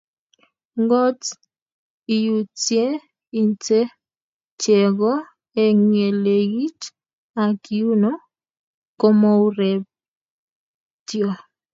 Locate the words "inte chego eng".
3.41-5.83